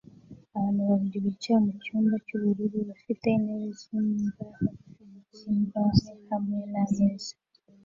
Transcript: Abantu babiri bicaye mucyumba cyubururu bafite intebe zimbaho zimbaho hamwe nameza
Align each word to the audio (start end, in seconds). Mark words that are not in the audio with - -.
Abantu 0.55 0.81
babiri 0.89 1.17
bicaye 1.25 1.57
mucyumba 1.65 2.15
cyubururu 2.25 2.77
bafite 2.89 3.25
intebe 3.37 3.67
zimbaho 3.79 4.65
zimbaho 5.37 5.99
hamwe 6.29 6.59
nameza 6.71 7.33